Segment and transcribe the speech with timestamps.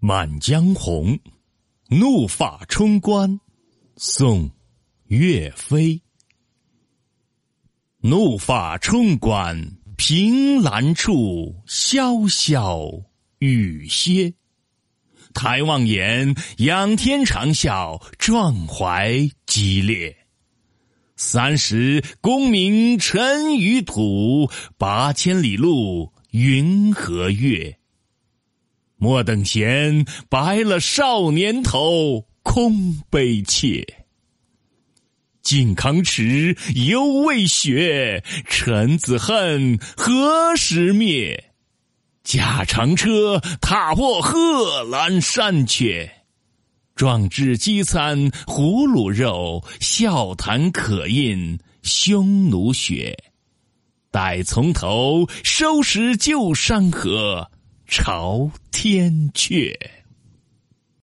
[0.06, 1.16] 《满江红·
[1.88, 3.28] 怒发冲冠》
[3.96, 4.48] 宋·
[5.08, 6.00] 岳飞。
[8.02, 13.06] 怒发冲冠，凭栏处，潇潇
[13.40, 14.32] 雨歇。
[15.34, 20.16] 抬望眼，仰天长啸，壮怀激烈。
[21.16, 27.77] 三十功名尘与土，八千里路云和月。
[28.98, 33.86] 莫等闲，白了少年头，空悲切。
[35.40, 41.52] 靖康耻，犹未雪，臣子恨，何时灭？
[42.24, 46.10] 驾长车，踏破贺兰山缺。
[46.96, 53.16] 壮志饥餐胡虏肉，笑谈渴饮匈奴血。
[54.10, 57.48] 待从头收拾旧山河。
[57.90, 59.74] 朝天阙。